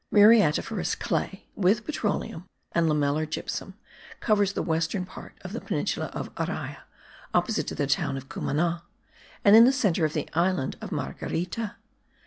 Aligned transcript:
Muriatiferous 0.11 0.95
clay 0.95 1.45
(with 1.55 1.85
petroleum 1.85 2.45
and 2.71 2.89
lamellar 2.89 3.29
gypsum) 3.29 3.75
covers 4.19 4.53
the 4.53 4.63
western 4.63 5.05
part 5.05 5.35
of 5.41 5.53
the 5.53 5.61
peninsula 5.61 6.07
of 6.11 6.33
Araya, 6.33 6.77
opposite 7.35 7.67
to 7.67 7.75
the 7.75 7.85
town 7.85 8.17
of 8.17 8.27
Cumana, 8.27 8.81
and 9.45 9.55
in 9.55 9.65
the 9.65 9.71
centre 9.71 10.03
of 10.03 10.13
the 10.13 10.27
island 10.33 10.75
of 10.81 10.89
Marguerita. 10.89 11.75